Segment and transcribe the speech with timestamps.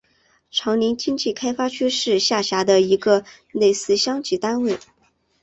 [0.49, 4.79] 长岭经济开发区是下辖的一个类似乡级单位。